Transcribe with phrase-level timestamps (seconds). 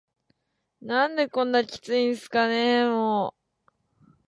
[0.81, 3.47] 「何でこんなキツいんすかねぇ～も～…」